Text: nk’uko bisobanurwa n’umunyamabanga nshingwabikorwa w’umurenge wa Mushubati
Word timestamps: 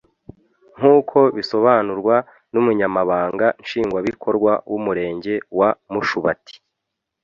nk’uko 0.77 1.17
bisobanurwa 1.35 2.15
n’umunyamabanga 2.53 3.45
nshingwabikorwa 3.63 4.51
w’umurenge 4.69 5.33
wa 5.59 5.69
Mushubati 5.93 6.55